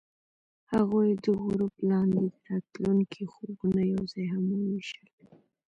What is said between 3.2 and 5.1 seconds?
خوبونه یوځای هم وویشل.